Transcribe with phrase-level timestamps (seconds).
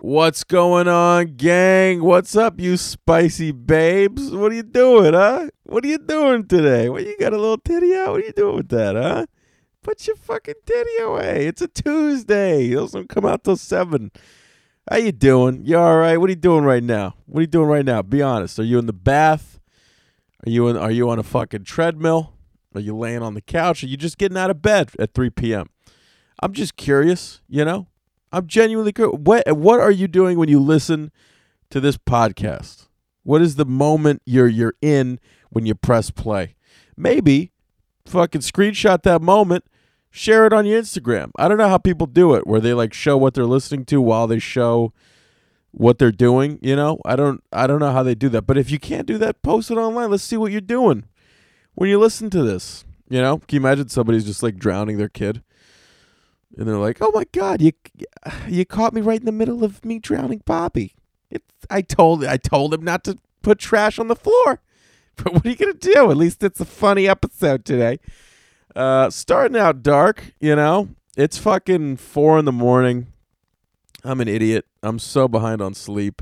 [0.00, 2.02] What's going on, gang?
[2.02, 4.32] What's up, you spicy babes?
[4.32, 5.48] What are you doing, huh?
[5.62, 6.88] What are you doing today?
[6.88, 8.10] What you got a little titty out?
[8.10, 9.26] What are you doing with that, huh?
[9.82, 11.46] Put your fucking titty away.
[11.46, 12.74] It's a Tuesday.
[12.74, 14.10] Those don't come out till seven.
[14.88, 15.62] How you doing?
[15.64, 16.16] You all right?
[16.16, 17.16] What are you doing right now?
[17.26, 18.02] What are you doing right now?
[18.02, 18.56] Be honest.
[18.60, 19.58] Are you in the bath?
[20.46, 22.34] Are you in, Are you on a fucking treadmill?
[22.72, 23.82] Are you laying on the couch?
[23.82, 25.70] Are you just getting out of bed at 3 p.m.?
[26.40, 27.40] I'm just curious.
[27.48, 27.88] You know,
[28.30, 29.18] I'm genuinely curious.
[29.18, 31.10] What What are you doing when you listen
[31.70, 32.86] to this podcast?
[33.24, 35.18] What is the moment you're you're in
[35.50, 36.54] when you press play?
[36.96, 37.50] Maybe
[38.06, 39.64] fucking screenshot that moment
[40.16, 41.30] share it on your Instagram.
[41.36, 44.00] I don't know how people do it where they like show what they're listening to
[44.00, 44.92] while they show
[45.72, 46.98] what they're doing, you know?
[47.04, 48.42] I don't I don't know how they do that.
[48.42, 50.10] But if you can't do that, post it online.
[50.10, 51.04] Let's see what you're doing
[51.74, 52.84] when you listen to this.
[53.08, 53.38] You know?
[53.38, 55.42] Can you imagine somebody's just like drowning their kid?
[56.56, 57.72] And they're like, "Oh my god, you
[58.48, 60.94] you caught me right in the middle of me drowning Bobby."
[61.30, 64.60] It's I told I told him not to put trash on the floor.
[65.16, 66.10] But what are you going to do?
[66.10, 68.00] At least it's a funny episode today.
[68.76, 70.90] Uh, starting out dark, you know.
[71.16, 73.06] It's fucking four in the morning.
[74.04, 74.66] I'm an idiot.
[74.82, 76.20] I'm so behind on sleep.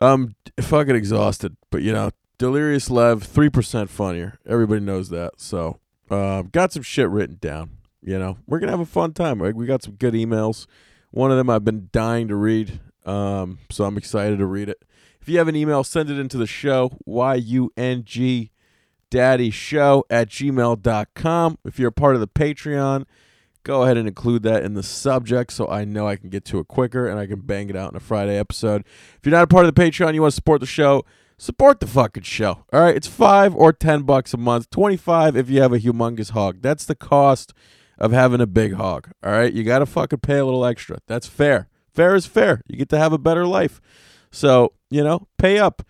[0.00, 1.56] I'm fucking exhausted.
[1.70, 4.40] But you know, Delirious Lev, three percent funnier.
[4.44, 5.34] Everybody knows that.
[5.40, 5.78] So,
[6.10, 7.70] uh, got some shit written down.
[8.02, 9.40] You know, we're gonna have a fun time.
[9.40, 9.54] Right?
[9.54, 10.66] We got some good emails.
[11.12, 12.80] One of them I've been dying to read.
[13.06, 14.82] Um, so I'm excited to read it.
[15.20, 16.98] If you have an email, send it into the show.
[17.06, 18.50] Y U N G
[19.12, 21.58] daddy show at gmail.com.
[21.66, 23.04] If you're a part of the Patreon,
[23.62, 26.58] go ahead and include that in the subject so I know I can get to
[26.60, 28.86] it quicker and I can bang it out in a Friday episode.
[28.86, 31.04] If you're not a part of the Patreon, you want to support the show,
[31.36, 32.64] support the fucking show.
[32.72, 36.30] All right, it's 5 or 10 bucks a month, 25 if you have a humongous
[36.30, 36.62] hog.
[36.62, 37.52] That's the cost
[37.98, 39.10] of having a big hog.
[39.22, 40.96] All right, you got to fucking pay a little extra.
[41.06, 41.68] That's fair.
[41.92, 42.62] Fair is fair.
[42.66, 43.78] You get to have a better life.
[44.30, 45.82] So, you know, pay up.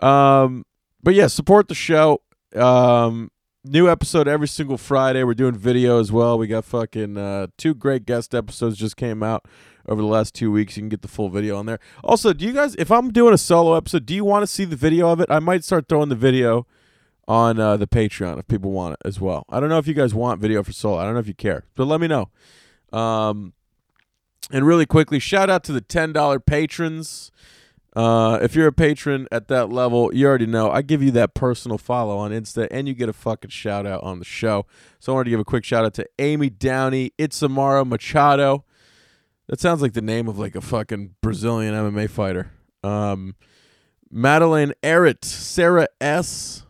[0.00, 0.64] Um,
[1.04, 2.22] but yeah, support the show.
[2.54, 3.30] Um,
[3.64, 5.24] new episode every single Friday.
[5.24, 6.38] We're doing video as well.
[6.38, 9.46] We got fucking uh, two great guest episodes just came out
[9.86, 10.76] over the last two weeks.
[10.76, 11.78] You can get the full video on there.
[12.02, 14.64] Also, do you guys, if I'm doing a solo episode, do you want to see
[14.64, 15.30] the video of it?
[15.30, 16.66] I might start throwing the video
[17.26, 19.46] on uh, the Patreon if people want it as well.
[19.48, 20.98] I don't know if you guys want video for solo.
[20.98, 22.28] I don't know if you care, but let me know.
[22.92, 23.54] Um,
[24.50, 27.32] and really quickly, shout out to the ten dollar patrons.
[27.94, 31.34] Uh, if you're a patron at that level, you already know I give you that
[31.34, 34.66] personal follow on Insta, and you get a fucking shout out on the show.
[34.98, 38.64] So I wanted to give a quick shout out to Amy Downey, Itzamara Machado.
[39.46, 42.50] That sounds like the name of like a fucking Brazilian MMA fighter.
[42.82, 43.36] Um,
[44.10, 46.64] Madeline Errett, Sarah S.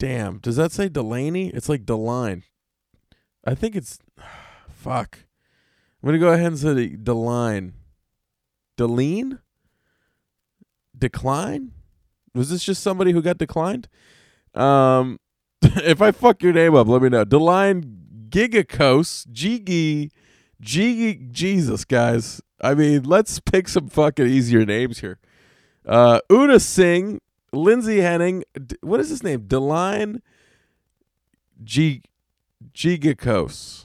[0.00, 1.50] Damn, does that say Delaney?
[1.50, 2.42] It's like Deline.
[3.46, 3.98] I think it's
[4.68, 5.20] fuck.
[6.02, 7.74] I'm gonna go ahead and say Deline.
[8.76, 9.40] Deline?
[10.96, 11.72] Decline?
[12.34, 13.88] Was this just somebody who got declined?
[14.54, 15.18] Um,
[15.62, 17.24] if I fuck your name up, let me know.
[17.24, 20.10] Deline Gigacos, Gigi,
[20.60, 22.40] Gigi, Jesus, guys.
[22.60, 25.18] I mean, let's pick some fucking easier names here.
[25.86, 27.20] Uh, Una Singh,
[27.52, 28.42] Lindsay Henning.
[28.54, 29.46] D- what is his name?
[29.46, 30.22] Deline
[31.62, 32.02] G,
[32.72, 33.84] Gigacos.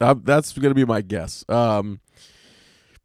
[0.00, 1.44] Uh, that's gonna be my guess.
[1.48, 2.00] Um,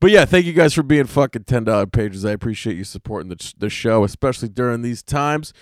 [0.04, 2.26] but yeah, thank you guys for being fucking ten dollar pages.
[2.26, 5.54] I appreciate you supporting the the show, especially during these times.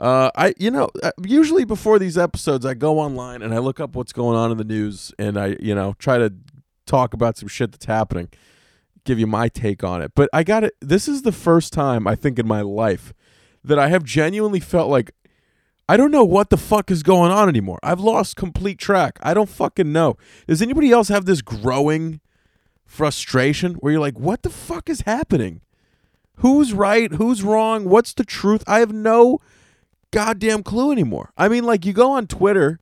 [0.00, 3.78] Uh, I you know uh, usually before these episodes, I go online and I look
[3.78, 6.32] up what's going on in the news, and I you know try to
[6.86, 8.30] talk about some shit that's happening,
[9.04, 10.12] give you my take on it.
[10.14, 10.72] But I got it.
[10.80, 13.12] This is the first time I think in my life
[13.62, 15.10] that I have genuinely felt like
[15.90, 17.78] I don't know what the fuck is going on anymore.
[17.82, 19.18] I've lost complete track.
[19.22, 20.16] I don't fucking know.
[20.48, 22.22] Does anybody else have this growing?
[22.90, 25.60] Frustration where you're like, what the fuck is happening?
[26.36, 27.12] Who's right?
[27.12, 27.84] Who's wrong?
[27.84, 28.64] What's the truth?
[28.66, 29.38] I have no
[30.10, 31.32] goddamn clue anymore.
[31.38, 32.80] I mean, like you go on Twitter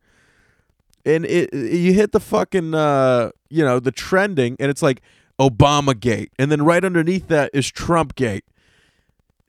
[1.05, 5.03] and it, you hit the fucking uh, you know, the trending and it's like
[5.39, 8.45] Obama gate and then right underneath that is Trump gate.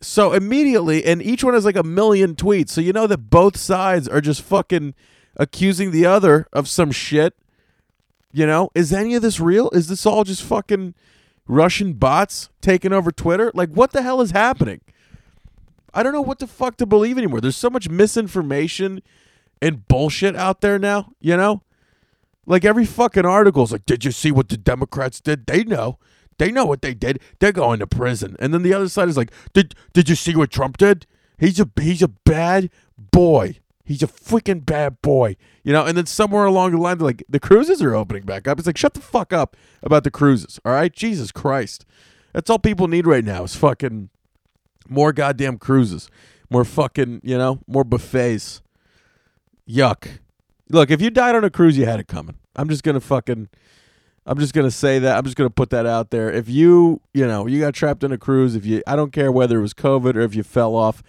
[0.02, 2.72] So immediately and each one has like a million tweets.
[2.72, 4.94] So you know that both sides are just fucking
[5.38, 7.34] accusing the other of some shit
[8.32, 9.70] you know, is any of this real?
[9.72, 10.94] Is this all just fucking
[11.48, 13.52] Russian bots taking over Twitter?
[13.54, 14.82] Like, what the hell is happening?
[15.94, 17.42] I don't know what the fuck to believe anymore.
[17.42, 19.02] There's so much misinformation
[19.62, 21.64] and bullshit out there now, you know?
[22.46, 25.46] Like every fucking article is like, did you see what the Democrats did?
[25.46, 25.98] They know.
[26.38, 27.20] They know what they did.
[27.40, 28.36] They're going to prison.
[28.40, 31.06] And then the other side is like, did did you see what Trump did?
[31.38, 33.60] He's a he's a bad boy.
[33.90, 35.36] He's a freaking bad boy.
[35.64, 38.48] You know, and then somewhere along the line, they're like, the cruises are opening back
[38.48, 38.60] up.
[38.60, 40.60] It's like, shut the fuck up about the cruises.
[40.64, 40.94] All right?
[40.94, 41.88] Jesus Christ.
[42.32, 44.10] That's all people need right now is fucking
[44.88, 46.08] more goddamn cruises.
[46.52, 48.62] More fucking, you know, more buffets.
[49.68, 50.20] Yuck.
[50.70, 52.36] Look, if you died on a cruise, you had it coming.
[52.56, 53.50] I'm just gonna fucking
[54.28, 55.18] I'm just gonna say that.
[55.18, 56.32] I'm just gonna put that out there.
[56.32, 59.32] If you, you know, you got trapped in a cruise, if you I don't care
[59.32, 61.02] whether it was COVID or if you fell off,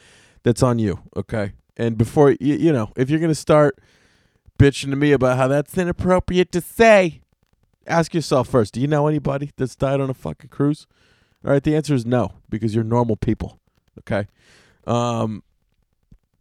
[0.43, 1.53] that's on you, okay?
[1.81, 3.79] And before you, you know, if you're gonna start
[4.59, 7.23] bitching to me about how that's inappropriate to say,
[7.87, 10.87] ask yourself first: Do you know anybody that's died on a fucking cruise?
[11.43, 13.59] All right, the answer is no because you're normal people.
[14.01, 14.29] Okay,
[14.87, 15.43] um,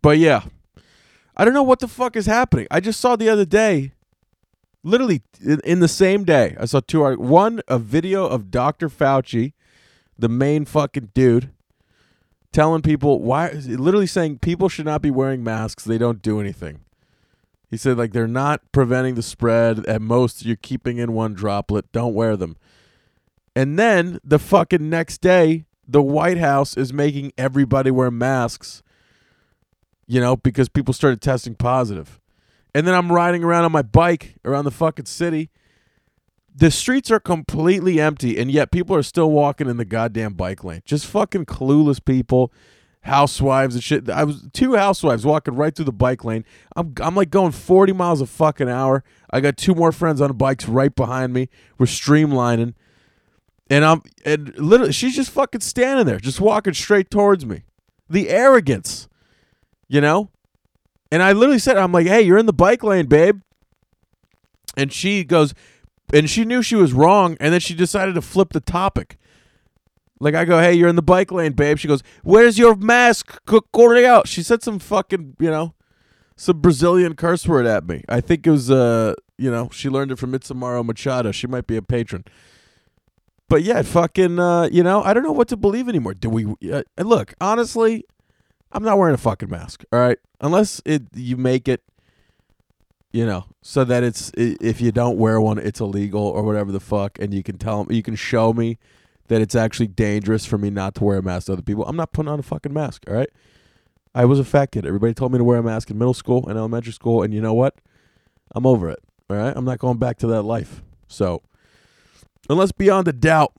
[0.01, 0.41] but yeah,
[1.38, 2.68] I don't know what the fuck is happening.
[2.69, 3.94] I just saw the other day,
[4.83, 7.18] literally in, the same day, I saw two art.
[7.18, 8.89] One, a video of Dr.
[8.89, 9.53] Fauci,
[10.18, 11.51] the main fucking dude,
[12.51, 15.83] telling people why, literally saying people should not be wearing masks.
[15.83, 16.81] They don't do anything.
[17.69, 19.85] He said like they're not preventing the spread.
[19.85, 21.91] At most, you're keeping in one droplet.
[21.91, 22.57] Don't wear them.
[23.55, 28.81] And then the fucking next day, the White House is making everybody wear masks.
[30.07, 32.19] You know, because people started testing positive.
[32.73, 35.51] And then I'm riding around on my bike around the fucking city.
[36.59, 40.61] The streets are completely empty, and yet people are still walking in the goddamn bike
[40.61, 40.81] lane.
[40.83, 42.51] Just fucking clueless people,
[43.03, 44.09] housewives and shit.
[44.09, 46.44] I was two housewives walking right through the bike lane.
[46.75, 49.06] I'm I'm like going 40 miles a fucking hour.
[49.31, 51.47] I got two more friends on bikes right behind me.
[51.77, 52.73] We're streamlining.
[53.69, 57.63] And I'm and literally she's just fucking standing there, just walking straight towards me.
[58.09, 59.07] The arrogance.
[59.88, 60.29] You know?
[61.09, 63.39] And I literally said, I'm like, hey, you're in the bike lane, babe.
[64.75, 65.53] And she goes,
[66.13, 69.17] and she knew she was wrong, and then she decided to flip the topic.
[70.19, 71.77] Like I go, hey, you're in the bike lane, babe.
[71.77, 73.39] She goes, where's your mask?
[74.06, 74.27] out.
[74.27, 75.73] She said some fucking, you know,
[76.35, 78.03] some Brazilian curse word at me.
[78.09, 81.31] I think it was, uh, you know, she learned it from Itzamara Machado.
[81.31, 82.25] She might be a patron.
[83.47, 86.13] But yeah, fucking, uh, you know, I don't know what to believe anymore.
[86.13, 86.45] Do we?
[86.71, 88.03] Uh, look, honestly,
[88.71, 89.83] I'm not wearing a fucking mask.
[89.91, 91.81] All right, unless it you make it,
[93.11, 96.79] you know, so that it's if you don't wear one, it's illegal or whatever the
[96.79, 98.77] fuck, and you can tell you can show me
[99.27, 101.85] that it's actually dangerous for me not to wear a mask to other people.
[101.85, 103.03] I'm not putting on a fucking mask.
[103.07, 103.29] All right.
[104.15, 104.85] I was a fat kid.
[104.85, 107.41] Everybody told me to wear a mask in middle school and elementary school, and you
[107.41, 107.75] know what?
[108.56, 109.00] I'm over it.
[109.29, 109.53] All right.
[109.56, 110.81] I'm not going back to that life.
[111.07, 111.44] So,
[112.50, 113.53] unless beyond a doubt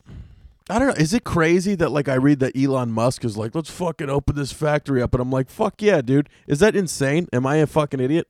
[0.70, 0.94] I don't know.
[0.94, 4.36] Is it crazy that like I read that Elon Musk is like, let's fucking open
[4.36, 6.28] this factory up, and I'm like, fuck yeah, dude.
[6.46, 7.28] Is that insane?
[7.32, 8.28] Am I a fucking idiot?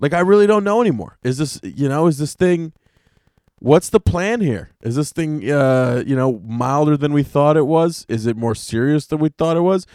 [0.00, 1.18] Like I really don't know anymore.
[1.22, 2.72] Is this you know is this thing?
[3.60, 4.70] What's the plan here?
[4.82, 8.06] Is this thing uh you know milder than we thought it was?
[8.08, 9.86] Is it more serious than we thought it was?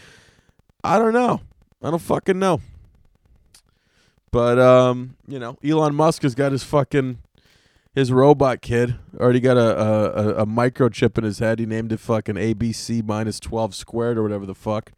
[0.83, 1.41] I don't know.
[1.81, 2.61] I don't fucking know.
[4.31, 7.19] But um, you know, Elon Musk has got his fucking
[7.93, 11.59] his robot kid already got a, a, a microchip in his head.
[11.59, 14.91] He named it fucking ABC minus 12 squared or whatever the fuck.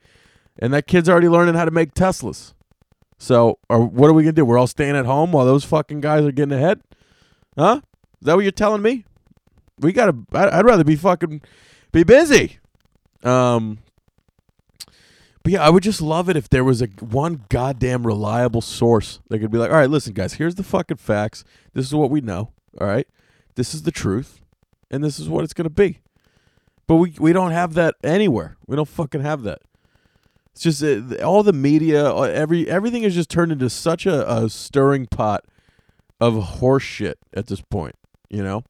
[0.57, 2.53] And that kid's already learning how to make Teslas.
[3.17, 4.45] So, or what are we to do?
[4.45, 6.81] We're all staying at home while those fucking guys are getting ahead?
[7.57, 7.81] Huh?
[8.21, 9.05] Is that what you're telling me?
[9.79, 11.41] We got to, I'd rather be fucking,
[11.91, 12.59] be busy.
[13.23, 13.79] Um,
[15.43, 19.19] but yeah, I would just love it if there was a one goddamn reliable source
[19.29, 21.43] that could be like, all right, listen, guys, here's the fucking facts.
[21.73, 22.51] This is what we know.
[22.79, 23.07] All right.
[23.55, 24.41] This is the truth,
[24.91, 26.01] and this is what it's to be.
[26.87, 28.57] But we we don't have that anywhere.
[28.67, 29.61] We don't fucking have that.
[30.55, 34.31] It's just uh, all the media, uh, every everything is just turned into such a,
[34.31, 35.43] a stirring pot
[36.21, 37.95] of horse shit at this point.
[38.29, 38.63] You know.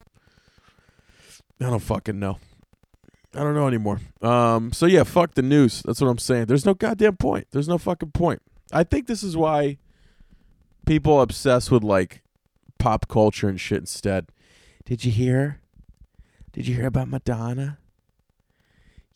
[1.60, 2.38] I don't fucking know.
[3.34, 4.00] I don't know anymore.
[4.20, 4.72] Um.
[4.72, 5.82] So yeah, fuck the news.
[5.84, 6.46] That's what I'm saying.
[6.46, 7.46] There's no goddamn point.
[7.52, 8.42] There's no fucking point.
[8.72, 9.78] I think this is why
[10.86, 12.22] people obsess with like
[12.80, 14.26] pop culture and shit instead.
[14.84, 15.60] Did you hear?
[16.52, 17.78] Did you hear about Madonna?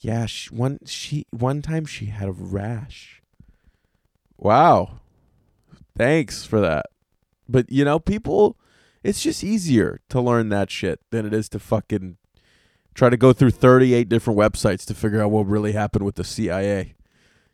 [0.01, 3.23] Yeah, she, one she one time she had a rash.
[4.39, 5.01] Wow.
[5.97, 6.87] Thanks for that.
[7.49, 8.57] But you know, people
[9.03, 12.17] it's just easier to learn that shit than it is to fucking
[12.95, 16.25] try to go through 38 different websites to figure out what really happened with the
[16.25, 16.95] CIA.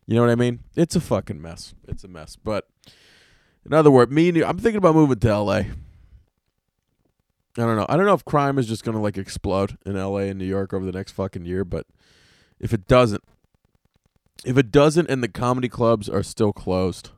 [0.07, 0.61] You know what I mean?
[0.77, 1.75] It's a fucking mess.
[1.87, 2.37] It's a mess.
[2.37, 2.69] But
[3.65, 5.55] in other words, me and you, I'm thinking about moving to LA.
[5.55, 5.65] I
[7.63, 7.87] don't know.
[7.89, 10.45] I don't know if crime is just going to like explode in LA and New
[10.45, 11.87] York over the next fucking year, but
[12.59, 13.23] if it doesn't,
[14.45, 17.11] if it doesn't and the comedy clubs are still closed,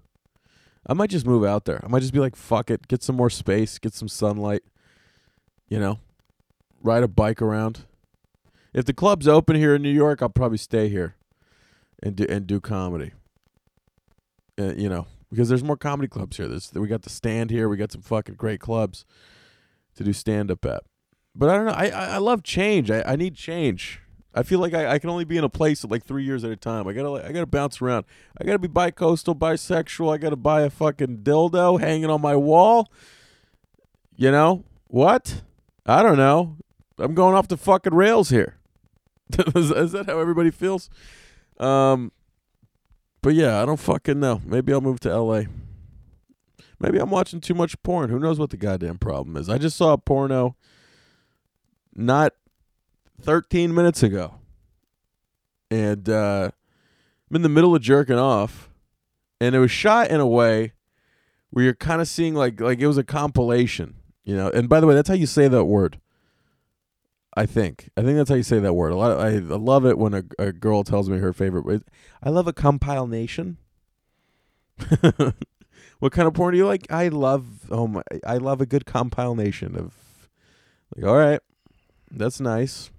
[0.86, 1.80] I might just move out there.
[1.84, 4.62] I might just be like, fuck it, get some more space, get some sunlight,
[5.68, 5.98] you know,
[6.82, 7.84] ride a bike around.
[8.72, 11.16] If the club's open here in New York, I'll probably stay here
[12.02, 13.12] and do and do comedy.
[14.58, 16.48] Uh, you know, because there's more comedy clubs here.
[16.48, 17.68] There's we got the stand here.
[17.68, 19.04] We got some fucking great clubs
[19.96, 20.84] to do stand up at.
[21.34, 21.72] But I don't know.
[21.72, 22.90] I I, I love change.
[22.90, 24.00] I, I need change.
[24.38, 26.52] I feel like I, I can only be in a place like three years at
[26.52, 26.86] a time.
[26.86, 28.04] I gotta I gotta bounce around.
[28.40, 30.14] I gotta be bi-coastal, bisexual.
[30.14, 32.88] I gotta buy a fucking dildo hanging on my wall.
[34.14, 35.42] You know what?
[35.86, 36.56] I don't know.
[36.98, 38.58] I'm going off the fucking rails here.
[39.56, 40.88] is, is that how everybody feels?
[41.58, 42.12] Um,
[43.22, 44.40] but yeah, I don't fucking know.
[44.44, 45.42] Maybe I'll move to LA.
[46.78, 48.08] Maybe I'm watching too much porn.
[48.08, 49.48] Who knows what the goddamn problem is?
[49.48, 50.54] I just saw a porno
[51.92, 52.34] not
[53.20, 54.34] 13 minutes ago.
[55.70, 56.50] And uh,
[57.28, 58.70] I'm in the middle of jerking off.
[59.40, 60.72] And it was shot in a way
[61.50, 63.94] where you're kind of seeing like like it was a compilation,
[64.24, 64.50] you know.
[64.50, 66.00] And by the way, that's how you say that word.
[67.36, 67.90] I think.
[67.96, 68.92] I think that's how you say that word.
[68.92, 69.12] A lot.
[69.12, 71.84] Of, I, I love it when a, a girl tells me her favorite.
[72.22, 73.58] I love a compile nation.
[75.98, 76.86] what kind of porn do you like?
[76.90, 77.70] I love.
[77.70, 78.02] Oh my!
[78.26, 79.94] I love a good compile nation of.
[80.96, 81.40] Like, all right,
[82.10, 82.90] that's nice.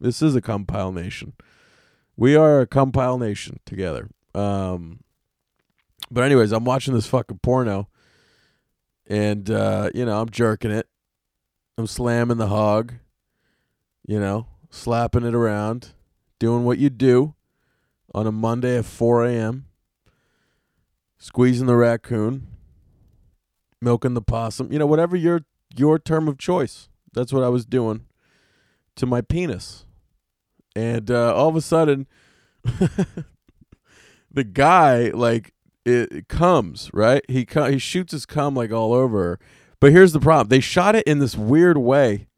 [0.00, 1.32] This is a compile nation.
[2.16, 4.10] We are a compile nation together.
[4.34, 5.00] Um.
[6.08, 7.88] But anyways, I'm watching this fucking porno,
[9.06, 10.88] and uh, you know I'm jerking it.
[11.78, 12.94] I'm slamming the hog
[14.06, 15.92] you know, slapping it around,
[16.38, 17.34] doing what you do
[18.14, 19.66] on a Monday at 4 a.m.,
[21.18, 22.46] squeezing the raccoon,
[23.80, 25.42] milking the possum, you know, whatever your
[25.74, 26.88] your term of choice.
[27.12, 28.06] That's what I was doing
[28.94, 29.85] to my penis.
[30.76, 32.06] And uh, all of a sudden,
[34.30, 35.54] the guy like
[35.86, 37.24] it, it comes right.
[37.28, 39.40] He he shoots his cum like all over.
[39.80, 42.28] But here's the problem: they shot it in this weird way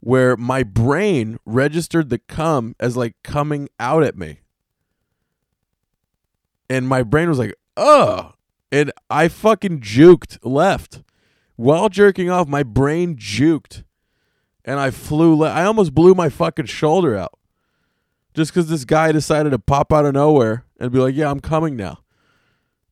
[0.00, 4.40] where my brain registered the cum as like coming out at me.
[6.70, 8.32] And my brain was like, "Ugh."
[8.72, 11.02] And I fucking juked left.
[11.56, 13.84] While jerking off, my brain juked.
[14.64, 17.38] And I flew le- I almost blew my fucking shoulder out.
[18.36, 21.40] Just cuz this guy decided to pop out of nowhere and be like, "Yeah, I'm
[21.40, 21.98] coming now."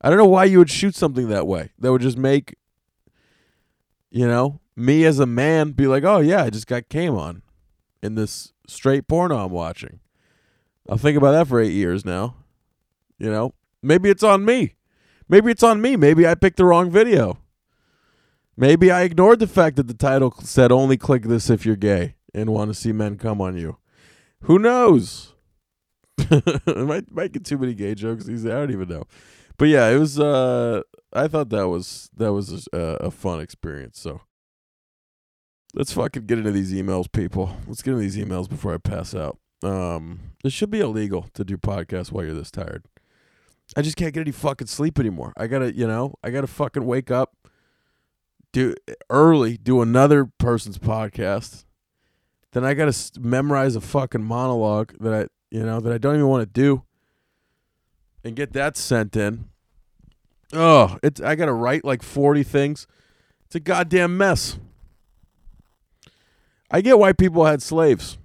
[0.00, 1.70] I don't know why you would shoot something that way.
[1.78, 2.56] That would just make
[4.14, 7.42] you know, me as a man be like, oh yeah, I just got came on
[8.00, 9.98] in this straight porno I'm watching.
[10.88, 12.36] I'll think about that for eight years now.
[13.18, 14.76] You know, maybe it's on me.
[15.28, 15.96] Maybe it's on me.
[15.96, 17.38] Maybe I picked the wrong video.
[18.56, 22.14] Maybe I ignored the fact that the title said only click this if you're gay
[22.32, 23.78] and want to see men come on you.
[24.42, 25.33] Who knows?
[26.66, 28.46] might might get too many gay jokes these.
[28.46, 29.04] I don't even know.
[29.56, 30.18] But yeah, it was.
[30.18, 34.00] uh I thought that was that was a, a fun experience.
[34.00, 34.20] So
[35.74, 37.56] let's fucking get into these emails, people.
[37.66, 39.38] Let's get into these emails before I pass out.
[39.62, 42.84] Um, it should be illegal to do podcasts while you're this tired.
[43.76, 45.32] I just can't get any fucking sleep anymore.
[45.36, 47.34] I gotta, you know, I gotta fucking wake up,
[48.52, 48.74] do
[49.08, 51.64] early, do another person's podcast.
[52.52, 56.26] Then I gotta memorize a fucking monologue that I, you know, that I don't even
[56.26, 56.82] want to do,
[58.24, 59.50] and get that sent in.
[60.52, 62.88] Oh, it's I gotta write like forty things.
[63.46, 64.58] It's a goddamn mess.
[66.72, 68.18] I get why people had slaves.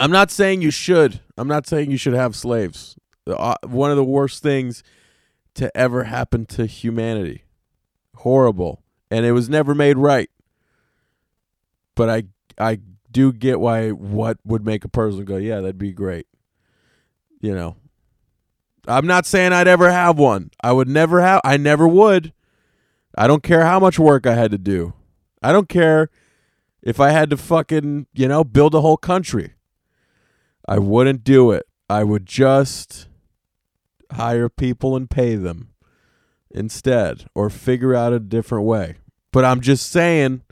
[0.00, 1.20] I'm not saying you should.
[1.38, 2.96] I'm not saying you should have slaves.
[3.24, 4.82] Uh, One of the worst things
[5.54, 7.44] to ever happen to humanity.
[8.16, 8.82] Horrible.
[9.12, 10.28] And it was never made right.
[11.94, 12.24] But I
[12.58, 12.80] I
[13.16, 16.26] do get why what would make a person go, "Yeah, that'd be great."
[17.40, 17.76] You know.
[18.86, 20.50] I'm not saying I'd ever have one.
[20.62, 22.32] I would never have I never would.
[23.16, 24.92] I don't care how much work I had to do.
[25.42, 26.10] I don't care
[26.82, 29.54] if I had to fucking, you know, build a whole country.
[30.68, 31.66] I wouldn't do it.
[31.88, 33.08] I would just
[34.12, 35.70] hire people and pay them
[36.50, 38.96] instead or figure out a different way.
[39.32, 40.42] But I'm just saying,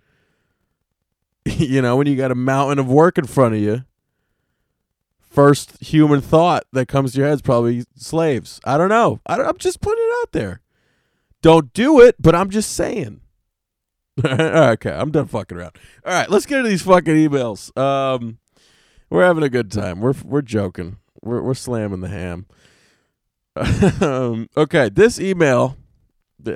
[1.58, 3.84] you know, when you got a mountain of work in front of you,
[5.20, 8.60] first human thought that comes to your head is probably slaves.
[8.64, 9.20] I don't know.
[9.26, 10.60] I I'm just putting it out there.
[11.42, 13.20] Don't do it, but I'm just saying.
[14.24, 15.76] okay, I'm done fucking around.
[16.06, 17.76] All right, let's get into these fucking emails.
[17.76, 18.38] Um,
[19.10, 20.00] we're having a good time.
[20.00, 20.98] We're we're joking.
[21.20, 22.46] We're we're slamming the ham.
[24.00, 25.76] um, okay, this email.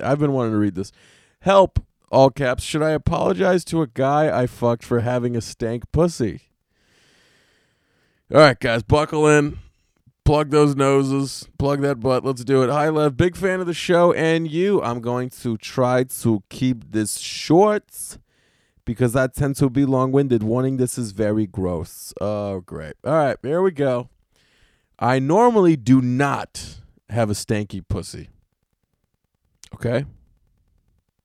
[0.03, 0.93] I've been wanting to read this.
[1.41, 1.81] Help!
[2.11, 2.63] All caps.
[2.63, 6.43] Should I apologize to a guy I fucked for having a stank pussy?
[8.33, 9.59] All right, guys, buckle in.
[10.25, 11.49] Plug those noses.
[11.59, 12.25] Plug that butt.
[12.25, 12.69] Let's do it.
[12.69, 13.17] Hi, Lev.
[13.17, 14.83] Big fan of the show and you.
[14.83, 18.19] I'm going to try to keep this short
[18.85, 20.43] because that tends to be long winded.
[20.43, 22.13] Warning this is very gross.
[22.21, 22.95] Oh, great.
[23.05, 24.11] All right, here we go.
[24.99, 28.29] I normally do not have a stanky pussy.
[29.75, 30.05] Okay?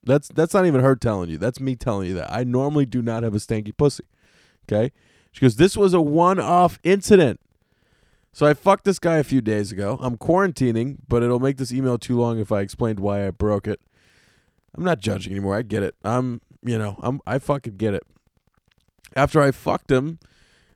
[0.03, 1.37] That's that's not even her telling you.
[1.37, 2.31] That's me telling you that.
[2.31, 4.03] I normally do not have a stanky pussy.
[4.67, 4.91] Okay?
[5.31, 7.39] She goes, This was a one off incident.
[8.31, 9.99] So I fucked this guy a few days ago.
[10.01, 13.67] I'm quarantining, but it'll make this email too long if I explained why I broke
[13.67, 13.79] it.
[14.75, 15.55] I'm not judging anymore.
[15.55, 15.95] I get it.
[16.03, 18.03] I'm, you know, I'm I fucking get it.
[19.15, 20.17] After I fucked him,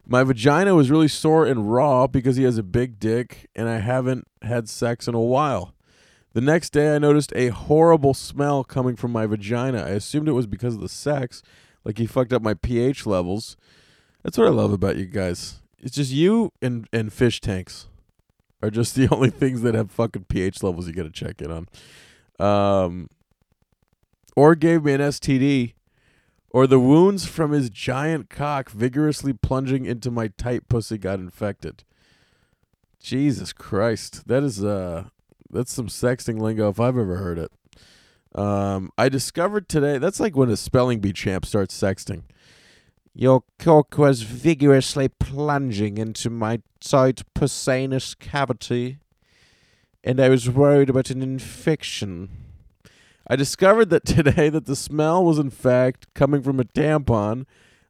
[0.06, 3.80] my vagina was really sore and raw because he has a big dick and I
[3.80, 5.74] haven't had sex in a while.
[6.38, 9.79] The next day I noticed a horrible smell coming from my vagina.
[9.79, 11.41] I assumed it was because of the sex,
[11.84, 13.58] like he fucked up my pH levels.
[14.22, 15.62] That's what I love about you guys.
[15.79, 17.88] It's just you and and fish tanks
[18.62, 21.50] are just the only things that have fucking pH levels you got to check in
[21.51, 21.67] on.
[22.39, 23.10] Um,
[24.36, 25.74] or gave me an STD,
[26.51, 31.84] or the wounds from his giant cock vigorously plunging into my tight pussy got infected.
[33.00, 35.06] Jesus Christ, that is uh,
[35.50, 37.51] that's some sexting lingo if I've ever heard it.
[38.36, 42.24] Um, I discovered today that's like when a spelling bee champ starts sexting.
[43.13, 49.00] Your cock was vigorously plunging into my tight pussanus cavity,
[50.04, 52.30] and I was worried about an infection.
[53.25, 57.46] I discovered that today that the smell was in fact coming from a tampon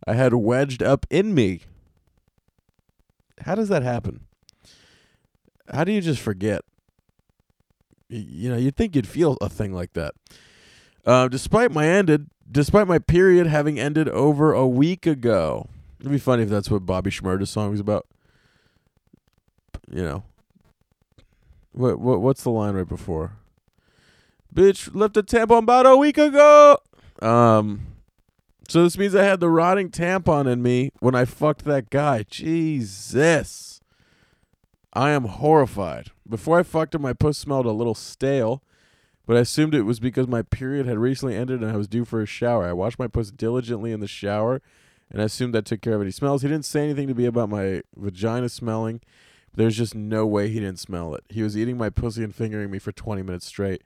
[0.07, 1.61] I had wedged up in me.
[3.41, 4.21] How does that happen?
[5.69, 6.63] How do you just forget?
[8.09, 10.13] You know, you'd think you'd feel a thing like that.
[11.05, 15.67] Uh, despite my ended, despite my period having ended over a week ago.
[15.99, 18.05] It'd be funny if that's what Bobby Shmurda's song was about.
[19.89, 20.23] You know.
[21.71, 23.33] What what what's the line right before?
[24.53, 26.77] Bitch left a tampon about a week ago.
[27.21, 27.87] Um
[28.67, 32.23] so this means I had the rotting tampon in me when I fucked that guy.
[32.23, 33.66] Jesus.
[34.97, 36.09] I am horrified.
[36.27, 38.63] Before I fucked him, my puss smelled a little stale,
[39.27, 42.03] but I assumed it was because my period had recently ended and I was due
[42.03, 42.65] for a shower.
[42.65, 44.59] I washed my puss diligently in the shower,
[45.11, 46.41] and I assumed that took care of any smells.
[46.41, 49.01] He didn't say anything to me about my vagina smelling.
[49.53, 51.23] There's just no way he didn't smell it.
[51.29, 53.83] He was eating my pussy and fingering me for 20 minutes straight.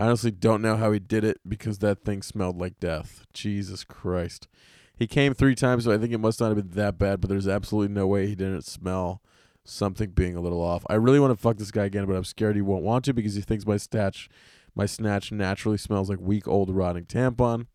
[0.00, 3.24] I honestly don't know how he did it because that thing smelled like death.
[3.32, 4.48] Jesus Christ.
[4.96, 7.30] He came three times, so I think it must not have been that bad, but
[7.30, 9.22] there's absolutely no way he didn't smell
[9.64, 10.84] something being a little off.
[10.88, 13.14] I really want to fuck this guy again, but I'm scared he won't want to
[13.14, 14.28] because he thinks my snatch,
[14.74, 17.66] my snatch naturally smells like week old rotting tampon.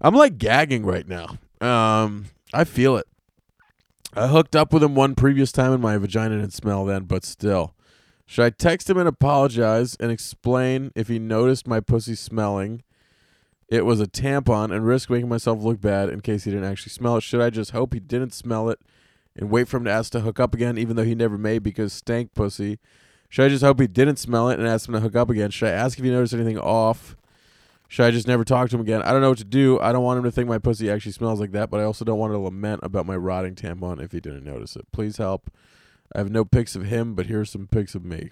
[0.00, 1.38] I'm like gagging right now.
[1.60, 3.06] Um I feel it.
[4.14, 7.24] I hooked up with him one previous time and my vagina didn't smell then, but
[7.24, 7.74] still.
[8.26, 12.82] Should I text him and apologize and explain if he noticed my pussy smelling?
[13.68, 16.90] It was a tampon and risk making myself look bad in case he didn't actually
[16.90, 17.22] smell it.
[17.22, 18.78] Should I just hope he didn't smell it
[19.36, 21.58] and wait for him to ask to hook up again, even though he never may
[21.58, 22.78] because stank pussy?
[23.28, 25.50] Should I just hope he didn't smell it and ask him to hook up again?
[25.50, 27.16] Should I ask if he noticed anything off?
[27.88, 29.02] Should I just never talk to him again?
[29.02, 29.78] I don't know what to do.
[29.80, 32.04] I don't want him to think my pussy actually smells like that, but I also
[32.04, 34.86] don't want to lament about my rotting tampon if he didn't notice it.
[34.92, 35.50] Please help.
[36.14, 38.30] I have no pics of him, but here's some pics of me.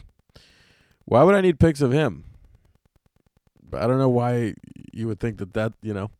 [1.05, 2.25] Why would I need pics of him?
[3.73, 4.55] I don't know why
[4.93, 6.11] you would think that that, you know.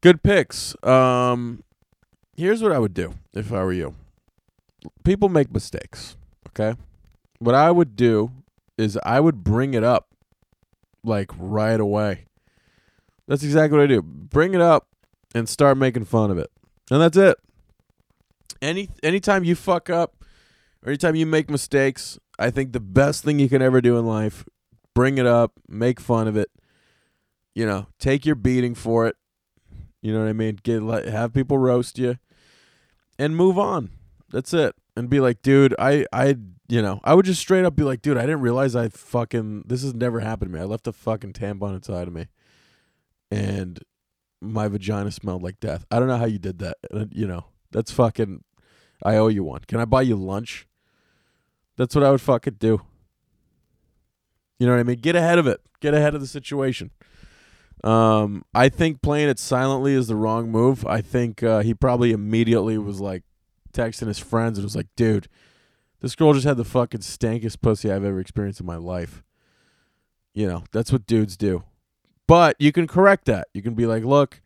[0.00, 0.76] Good pics.
[0.84, 1.62] Um
[2.36, 3.94] here's what I would do if I were you.
[5.04, 6.16] People make mistakes,
[6.48, 6.78] okay?
[7.38, 8.30] What I would do
[8.76, 10.08] is I would bring it up
[11.02, 12.26] like right away.
[13.26, 14.02] That's exactly what I do.
[14.02, 14.88] Bring it up
[15.34, 16.50] and start making fun of it.
[16.90, 17.38] And that's it.
[18.60, 20.24] Any anytime you fuck up
[20.82, 24.06] or anytime you make mistakes, I think the best thing you can ever do in
[24.06, 24.44] life,
[24.94, 26.50] bring it up, make fun of it.
[27.54, 29.16] You know, take your beating for it.
[30.04, 30.58] You know what I mean?
[30.62, 32.18] Get let have people roast you
[33.18, 33.88] and move on.
[34.30, 34.74] That's it.
[34.94, 36.36] And be like, dude, I I
[36.68, 39.64] you know, I would just straight up be like, dude, I didn't realize I fucking
[39.66, 40.62] this has never happened to me.
[40.62, 42.26] I left a fucking tampon inside of me.
[43.30, 43.80] And
[44.42, 45.86] my vagina smelled like death.
[45.90, 46.76] I don't know how you did that.
[46.92, 48.44] Uh, You know, that's fucking
[49.02, 49.62] I owe you one.
[49.66, 50.66] Can I buy you lunch?
[51.78, 52.82] That's what I would fucking do.
[54.58, 54.98] You know what I mean?
[54.98, 55.62] Get ahead of it.
[55.80, 56.90] Get ahead of the situation.
[57.84, 60.86] Um, I think playing it silently is the wrong move.
[60.86, 63.24] I think uh, he probably immediately was like
[63.74, 65.28] texting his friends and was like, "Dude,
[66.00, 69.22] this girl just had the fucking stankiest pussy I've ever experienced in my life."
[70.32, 71.62] You know, that's what dudes do.
[72.26, 73.48] But you can correct that.
[73.52, 74.40] You can be like, "Look,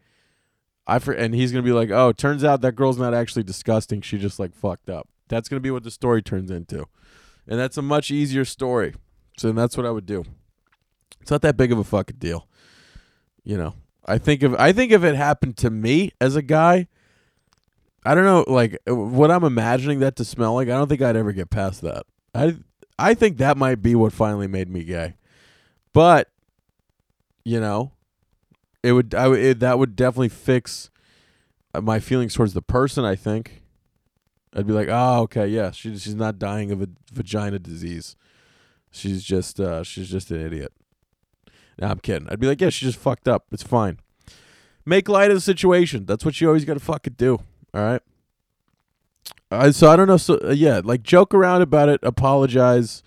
[0.88, 4.01] I for," and he's gonna be like, "Oh, turns out that girl's not actually disgusting.
[4.01, 6.87] She just like fucked up." That's gonna be what the story turns into,
[7.46, 8.96] and that's a much easier story.
[9.37, 10.24] So that's what I would do.
[11.20, 12.47] It's not that big of a fucking deal.
[13.48, 16.87] You know, I think if I think if it happened to me as a guy,
[18.04, 20.68] I don't know, like what I'm imagining that to smell like.
[20.68, 22.04] I don't think I'd ever get past that.
[22.34, 22.58] I
[22.98, 25.14] I think that might be what finally made me gay.
[25.94, 26.28] But
[27.42, 27.92] you know,
[28.82, 30.90] it would I it, that would definitely fix
[31.72, 33.06] uh, my feelings towards the person.
[33.06, 33.62] I think
[34.52, 38.14] I'd be like, oh, okay, yeah, she's she's not dying of a vagina disease.
[38.90, 40.74] She's just uh, she's just an idiot.
[41.79, 42.29] Nah, I'm kidding.
[42.29, 43.47] I'd be like, yeah, she just fucked up.
[43.53, 43.99] It's fine.
[44.85, 46.07] Make light of the situation.
[46.07, 47.41] That's what you always got to fucking do.
[47.75, 48.03] All right.
[49.51, 50.17] Uh, so I don't know.
[50.17, 52.01] So uh, yeah, like joke around about it.
[52.03, 53.03] Apologize.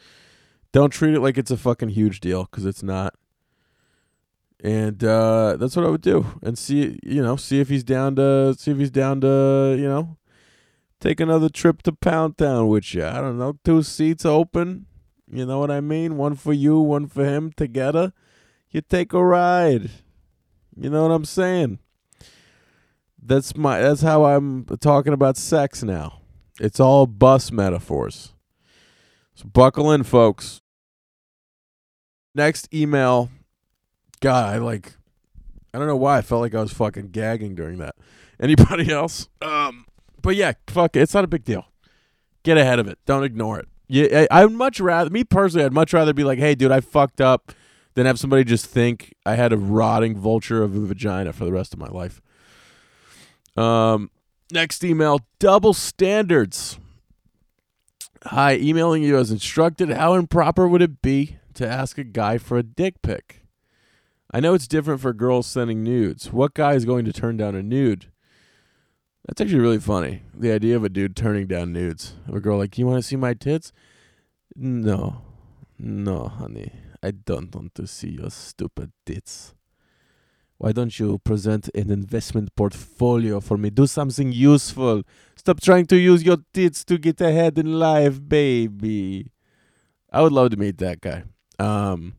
[0.72, 3.14] Don't treat it like it's a fucking huge deal because it's not.
[4.64, 8.16] And uh, that's what I would do, and see you know see if he's down
[8.18, 10.18] to see if he's down to you know
[11.00, 13.04] take another trip to Pound Town with you.
[13.04, 14.86] I don't know, two seats open.
[15.30, 16.16] You know what I mean?
[16.16, 18.14] One for you, one for him together.
[18.72, 19.90] You take a ride.
[20.78, 21.80] You know what I'm saying?
[23.22, 26.22] That's my that's how I'm talking about sex now.
[26.60, 28.34] It's all bus metaphors.
[29.36, 30.62] So buckle in, folks.
[32.34, 33.30] Next email.
[34.22, 34.94] God, I like
[35.74, 37.96] I don't know why I felt like I was fucking gagging during that.
[38.40, 39.28] Anybody else?
[39.42, 39.86] Um
[40.22, 41.02] but yeah, fuck it.
[41.02, 41.66] It's not a big deal.
[42.44, 42.98] Get ahead of it.
[43.06, 43.68] Don't ignore it.
[43.88, 45.66] Yeah, I, I'd much rather me personally.
[45.66, 47.52] I'd much rather be like, "Hey, dude, I fucked up,"
[47.94, 51.52] than have somebody just think I had a rotting vulture of a vagina for the
[51.52, 52.22] rest of my life.
[53.58, 54.10] Um,
[54.52, 56.80] next email: double standards.
[58.26, 59.90] Hi, emailing you as instructed.
[59.90, 63.42] How improper would it be to ask a guy for a dick pic?
[64.32, 66.32] I know it's different for girls sending nudes.
[66.32, 68.06] What guy is going to turn down a nude?
[69.26, 70.24] That's actually really funny.
[70.34, 72.16] The idea of a dude turning down nudes.
[72.28, 73.74] Of a girl like, "You want to see my tits?"
[74.56, 75.22] No,
[75.78, 76.72] no, honey,
[77.04, 79.56] I don't want to see your stupid tits.
[80.58, 83.72] Why don't you present an investment portfolio for me?
[83.72, 85.02] Do something useful.
[85.36, 89.32] Stop trying to use your tits to get ahead in life, baby.
[90.12, 91.24] I would love to meet that guy.
[91.58, 92.14] Um.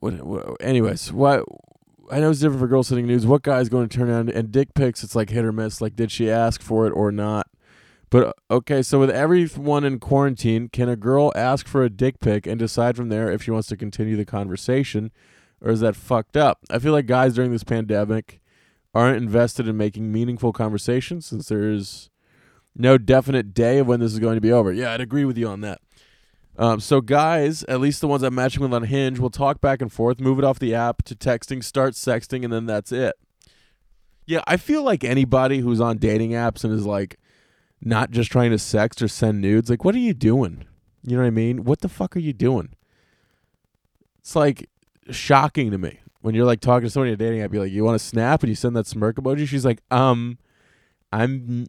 [0.00, 1.42] What, what, anyways, why?
[2.10, 3.26] I know it's different for girls sending nudes.
[3.26, 5.04] What guy is going to turn on and dick pics?
[5.04, 5.80] It's like hit or miss.
[5.80, 7.48] Like, did she ask for it or not?
[8.10, 12.46] But okay, so with everyone in quarantine, can a girl ask for a dick pic
[12.46, 15.10] and decide from there if she wants to continue the conversation,
[15.60, 16.60] or is that fucked up?
[16.70, 18.40] I feel like guys during this pandemic
[18.94, 22.08] aren't invested in making meaningful conversations since there's
[22.74, 24.72] no definite day of when this is going to be over.
[24.72, 25.80] Yeah, I'd agree with you on that.
[26.56, 29.82] Um, so guys, at least the ones I'm matching with on Hinge, will talk back
[29.82, 33.14] and forth, move it off the app to texting, start sexting, and then that's it.
[34.26, 37.18] Yeah, I feel like anybody who's on dating apps and is like
[37.80, 40.64] not just trying to sext or send nudes, like what are you doing?
[41.02, 41.64] You know what I mean?
[41.64, 42.70] What the fuck are you doing?
[44.20, 44.68] It's like
[45.10, 47.52] shocking to me when you're like talking to somebody a dating app.
[47.52, 49.46] You're like, you want to snap, and you send that smirk emoji.
[49.46, 50.38] She's like, um,
[51.12, 51.66] I'm,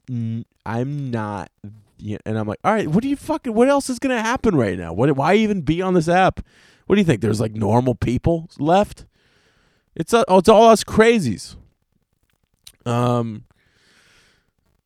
[0.66, 1.52] I'm not
[2.26, 3.54] and I'm like, all right, what do you fucking?
[3.54, 4.94] What else is gonna happen right now?
[4.94, 5.16] What?
[5.16, 6.46] Why even be on this app?
[6.86, 7.22] What do you think?
[7.22, 9.06] There's like normal people left.
[9.96, 11.56] It's uh, oh, it's all us crazies.
[12.86, 13.44] Um.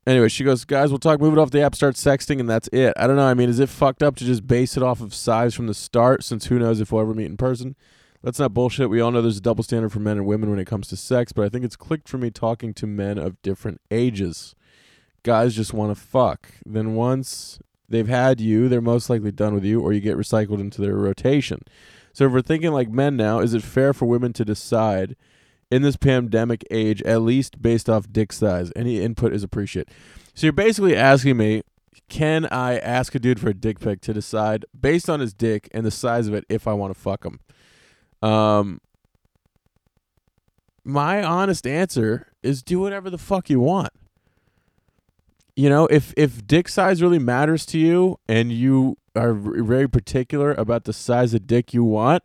[0.06, 1.22] Anyway, she goes, guys, we'll talk.
[1.22, 2.94] Move it off the app, start sexting, and that's it.
[2.98, 3.26] I don't know.
[3.26, 5.74] I mean, is it fucked up to just base it off of size from the
[5.74, 6.24] start?
[6.24, 7.76] Since who knows if we'll ever meet in person?
[8.22, 8.90] That's not bullshit.
[8.90, 10.98] We all know there's a double standard for men and women when it comes to
[10.98, 14.56] sex, but I think it's clicked for me talking to men of different ages
[15.24, 16.50] guys just want to fuck.
[16.66, 20.60] Then once they've had you, they're most likely done with you, or you get recycled
[20.60, 21.62] into their rotation.
[22.12, 25.16] So if we're thinking like men now, is it fair for women to decide
[25.74, 28.72] in this pandemic age, at least based off dick size?
[28.76, 29.94] Any input is appreciated.
[30.34, 31.64] So you're basically asking me,
[32.10, 35.70] can I ask a dude for a dick pic to decide based on his dick
[35.74, 37.40] and the size of it if I want to fuck him?
[38.22, 38.80] Um,
[40.84, 43.92] my honest answer is do whatever the fuck you want
[45.56, 50.54] you know, if if dick size really matters to you and you are very particular
[50.54, 52.24] about the size of dick you want,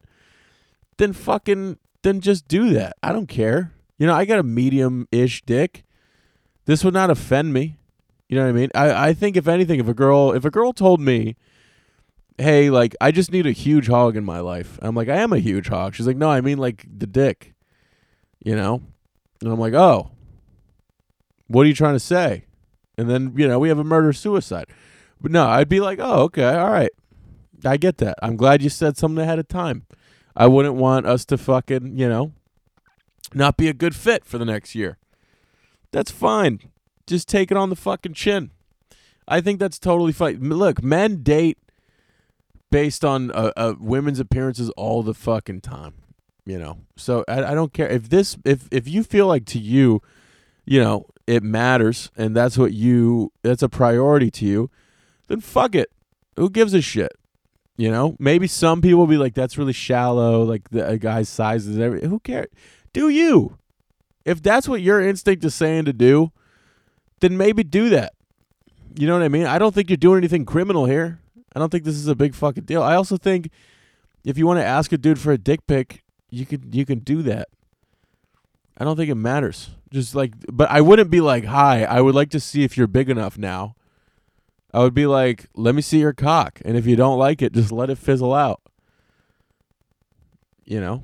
[0.96, 2.96] then fucking then just do that.
[3.02, 3.72] I don't care.
[3.98, 5.84] You know, I got a medium-ish dick.
[6.66, 7.78] This would not offend me.
[8.28, 8.70] You know what I mean?
[8.74, 11.36] I I think if anything, if a girl if a girl told me,
[12.36, 15.32] "Hey, like I just need a huge hog in my life," I'm like, "I am
[15.32, 17.54] a huge hog." She's like, "No, I mean like the dick."
[18.44, 18.82] You know,
[19.40, 20.10] and I'm like, "Oh,
[21.46, 22.44] what are you trying to say?"
[22.98, 24.66] and then you know we have a murder suicide.
[25.20, 26.90] But no, I'd be like, oh, okay, all right,
[27.64, 28.18] I get that.
[28.20, 29.86] I'm glad you said something ahead of time.
[30.38, 32.32] I wouldn't want us to fucking you know
[33.34, 34.96] not be a good fit for the next year.
[35.90, 36.60] That's fine.
[37.06, 38.52] Just take it on the fucking chin.
[39.26, 40.38] I think that's totally fine.
[40.40, 41.58] Look, men date
[42.70, 45.94] based on a, a women's appearances all the fucking time.
[46.46, 49.58] You know, so I, I don't care if this if if you feel like to
[49.58, 50.00] you,
[50.64, 54.70] you know, it matters and that's what you that's a priority to you,
[55.26, 55.90] then fuck it.
[56.36, 57.18] Who gives a shit?
[57.78, 61.28] You know, maybe some people will be like, "That's really shallow." Like the a guy's
[61.28, 62.06] size is every.
[62.06, 62.48] Who cares?
[62.92, 63.56] Do you?
[64.24, 66.32] If that's what your instinct is saying to do,
[67.20, 68.14] then maybe do that.
[68.98, 69.46] You know what I mean?
[69.46, 71.20] I don't think you're doing anything criminal here.
[71.54, 72.82] I don't think this is a big fucking deal.
[72.82, 73.48] I also think
[74.24, 76.98] if you want to ask a dude for a dick pic, you could you can
[76.98, 77.48] do that.
[78.76, 79.70] I don't think it matters.
[79.92, 82.88] Just like but I wouldn't be like, "Hi, I would like to see if you're
[82.88, 83.76] big enough now."
[84.72, 87.52] I would be like, "Let me see your cock." And if you don't like it,
[87.52, 88.60] just let it fizzle out.
[90.64, 91.02] You know?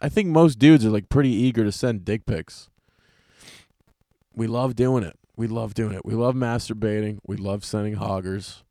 [0.00, 2.68] I think most dudes are like pretty eager to send dick pics.
[4.36, 5.18] We love doing it.
[5.36, 6.04] We love doing it.
[6.04, 7.18] We love masturbating.
[7.26, 8.62] We love sending hoggers.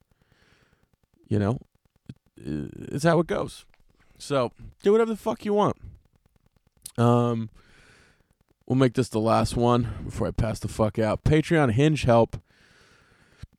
[1.28, 1.60] You know,
[2.38, 3.66] it's how it goes.
[4.18, 4.52] So
[4.84, 5.78] do whatever the fuck you want.
[6.98, 7.50] Um,
[8.68, 11.24] we'll make this the last one before I pass the fuck out.
[11.24, 12.38] Patreon Hinge help.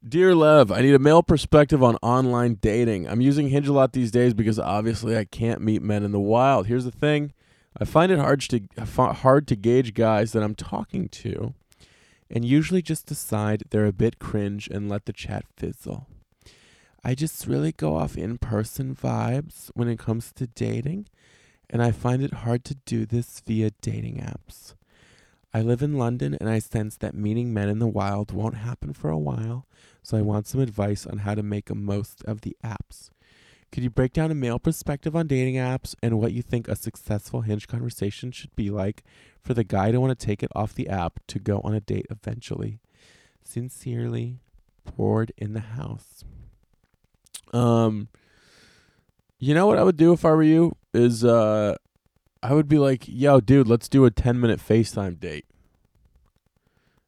[0.06, 3.08] Dear Lev, I need a male perspective on online dating.
[3.08, 6.20] I'm using Hinge a lot these days because obviously I can't meet men in the
[6.20, 6.66] wild.
[6.66, 7.32] Here's the thing.
[7.80, 11.54] I find it hard to hard to gauge guys that I'm talking to
[12.30, 16.06] and usually just decide they're a bit cringe and let the chat fizzle.
[17.02, 21.06] I just really go off in person vibes when it comes to dating,
[21.70, 24.74] and I find it hard to do this via dating apps.
[25.54, 28.92] I live in London and I sense that meeting men in the wild won't happen
[28.92, 29.68] for a while,
[30.02, 33.10] so I want some advice on how to make the most of the apps.
[33.70, 36.74] Could you break down a male perspective on dating apps and what you think a
[36.74, 39.04] successful hinge conversation should be like
[39.40, 41.80] for the guy to want to take it off the app to go on a
[41.80, 42.80] date eventually?
[43.44, 44.40] Sincerely,
[44.96, 46.24] bored in the house.
[47.52, 48.08] Um,
[49.38, 51.76] you know what I would do if I were you is uh,
[52.44, 55.46] I would be like, yo, dude, let's do a ten minute FaceTime date,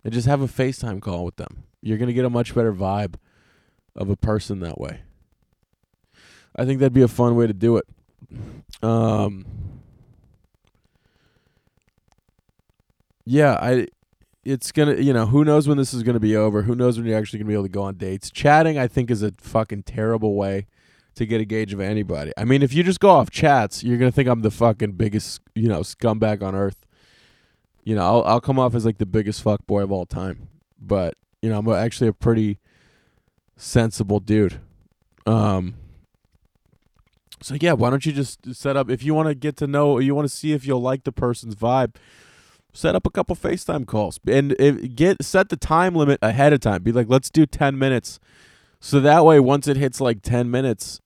[0.03, 1.64] and just have a FaceTime call with them.
[1.83, 3.16] You're gonna get a much better vibe
[3.94, 5.01] of a person that way.
[6.57, 7.87] I think that'd be a fun way to do it.
[8.83, 9.44] Um,
[13.27, 13.88] yeah, I.
[14.42, 16.62] It's gonna, you know, who knows when this is gonna be over?
[16.62, 18.31] Who knows when you're actually gonna be able to go on dates?
[18.31, 20.66] Chatting, I think, is a fucking terrible way
[21.16, 22.33] to get a gauge of anybody.
[22.37, 25.40] I mean, if you just go off chats, you're gonna think I'm the fucking biggest,
[25.55, 26.87] you know, scumbag on earth.
[27.85, 30.48] You know, I'll I'll come off as like the biggest fuck boy of all time,
[30.81, 32.59] but you know, I'm actually a pretty
[33.57, 34.61] sensible dude.
[35.26, 35.74] Um,
[37.42, 39.98] so yeah, why don't you just set up if you want to get to know,
[39.98, 41.94] you want to see if you'll like the person's vibe,
[42.72, 46.61] set up a couple FaceTime calls and if, get set the time limit ahead of
[46.61, 46.83] time.
[46.83, 48.18] Be like, let's do 10 minutes.
[48.81, 51.00] So that way once it hits like 10 minutes,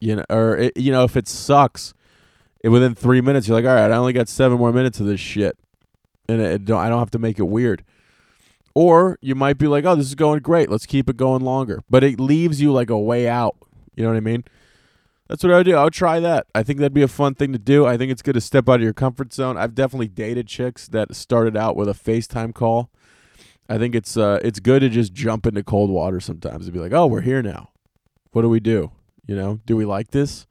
[0.00, 1.94] you know, or it, you know, if it sucks,
[2.60, 5.06] it, within 3 minutes you're like, "All right, I only got 7 more minutes of
[5.06, 5.56] this shit."
[6.28, 7.84] And it, it don't, I don't have to make it weird.
[8.74, 10.70] Or you might be like, "Oh, this is going great.
[10.70, 13.56] Let's keep it going longer." But it leaves you like a way out.
[13.94, 14.44] You know what I mean?
[15.28, 15.74] That's what I would do.
[15.74, 16.46] I would try that.
[16.54, 17.84] I think that'd be a fun thing to do.
[17.84, 19.56] I think it's good to step out of your comfort zone.
[19.56, 22.90] I've definitely dated chicks that started out with a FaceTime call.
[23.68, 26.78] I think it's uh it's good to just jump into cold water sometimes and be
[26.78, 27.70] like, "Oh, we're here now.
[28.30, 28.92] What do we do?
[29.26, 30.46] You know, do we like this?"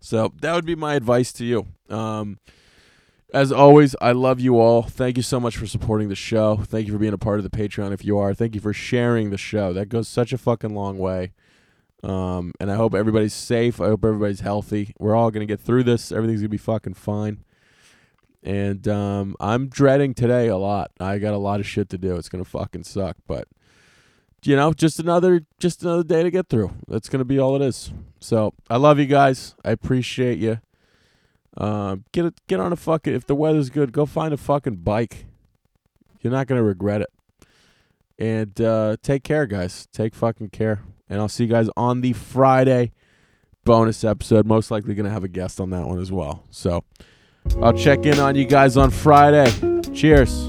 [0.00, 1.66] So, that would be my advice to you.
[1.88, 2.38] Um
[3.34, 4.82] as always, I love you all.
[4.82, 6.58] Thank you so much for supporting the show.
[6.58, 8.32] Thank you for being a part of the Patreon if you are.
[8.32, 9.72] Thank you for sharing the show.
[9.72, 11.32] That goes such a fucking long way.
[12.04, 13.80] Um, and I hope everybody's safe.
[13.80, 14.94] I hope everybody's healthy.
[15.00, 16.12] We're all gonna get through this.
[16.12, 17.42] Everything's gonna be fucking fine.
[18.44, 20.92] And um, I'm dreading today a lot.
[21.00, 22.14] I got a lot of shit to do.
[22.14, 23.48] It's gonna fucking suck, but
[24.46, 26.72] you know, just another just another day to get through.
[26.88, 27.92] That's gonna be all it is.
[28.20, 29.54] So I love you guys.
[29.64, 30.60] I appreciate you.
[31.56, 33.14] Uh, get a, get on a fucking.
[33.14, 35.26] If the weather's good, go find a fucking bike.
[36.20, 37.10] You're not gonna regret it.
[38.18, 39.88] And uh, take care, guys.
[39.92, 40.82] Take fucking care.
[41.08, 42.92] And I'll see you guys on the Friday
[43.64, 44.46] bonus episode.
[44.46, 46.44] Most likely to have a guest on that one as well.
[46.50, 46.84] So
[47.60, 49.50] I'll check in on you guys on Friday.
[49.92, 50.48] Cheers.